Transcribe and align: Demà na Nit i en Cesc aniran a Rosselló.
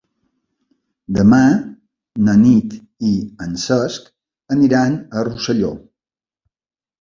Demà 1.17 1.41
na 2.29 2.35
Nit 2.43 2.73
i 3.09 3.11
en 3.47 3.53
Cesc 3.65 4.09
aniran 4.57 4.97
a 5.21 5.25
Rosselló. 5.29 5.71